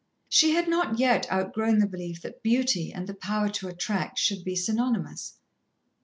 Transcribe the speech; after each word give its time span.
She 0.29 0.53
had 0.55 0.67
not 0.67 0.97
yet 0.97 1.31
outgrown 1.31 1.77
the 1.77 1.85
belief 1.85 2.23
that 2.23 2.41
beauty 2.41 2.91
and 2.91 3.05
the 3.05 3.13
power 3.13 3.49
to 3.49 3.67
attract 3.67 4.17
should 4.17 4.43
be 4.43 4.55
synonymous. 4.55 5.35